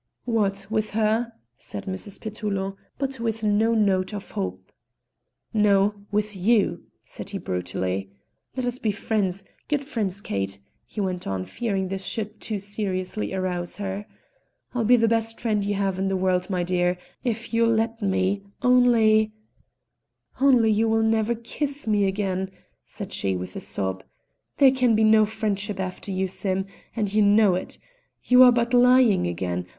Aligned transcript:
"What, 0.25 0.65
with 0.71 0.89
her?" 0.95 1.31
said 1.59 1.85
Mrs. 1.85 2.19
Petullo, 2.19 2.75
but 2.97 3.19
with 3.19 3.43
no 3.43 3.75
note 3.75 4.15
of 4.15 4.31
hope. 4.31 4.71
"No, 5.53 5.93
with 6.11 6.35
you," 6.35 6.85
said 7.03 7.29
he 7.29 7.37
brutally. 7.37 8.09
"Let 8.57 8.65
us 8.65 8.79
be 8.79 8.91
friends, 8.91 9.43
good 9.67 9.85
friends, 9.85 10.19
Kate," 10.19 10.57
he 10.87 10.99
went 10.99 11.27
on, 11.27 11.45
fearing 11.45 11.89
this 11.89 12.03
should 12.03 12.41
too 12.41 12.57
seriously 12.57 13.31
arouse 13.31 13.77
her. 13.77 14.07
"I'll 14.73 14.85
be 14.85 14.95
the 14.95 15.07
best 15.07 15.39
friend 15.39 15.63
you 15.63 15.75
have 15.75 15.99
in 15.99 16.07
the 16.07 16.17
world, 16.17 16.49
my 16.49 16.63
dear, 16.63 16.97
if 17.23 17.53
you'll 17.53 17.69
let 17.69 18.01
me, 18.01 18.41
only" 18.63 19.31
"Only 20.41 20.71
you 20.71 20.89
will 20.89 21.03
never 21.03 21.35
kiss 21.35 21.85
me 21.85 22.05
again," 22.05 22.49
said 22.87 23.13
she 23.13 23.35
with 23.35 23.55
a 23.55 23.61
sob. 23.61 24.03
"There 24.57 24.71
can 24.71 24.95
be 24.95 25.03
no 25.03 25.27
friendship 25.27 25.79
after 25.79 26.11
you, 26.11 26.27
Sim, 26.27 26.65
and 26.95 27.13
you 27.13 27.21
know 27.21 27.53
it. 27.53 27.77
You 28.23 28.41
are 28.41 28.51
but 28.51 28.73
lying 28.73 29.27
again. 29.27 29.67